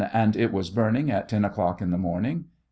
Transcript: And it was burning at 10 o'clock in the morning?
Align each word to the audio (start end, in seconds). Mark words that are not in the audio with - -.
And 0.13 0.35
it 0.35 0.51
was 0.51 0.71
burning 0.71 1.11
at 1.11 1.29
10 1.29 1.45
o'clock 1.45 1.79
in 1.79 1.91
the 1.91 1.97
morning? 1.99 2.45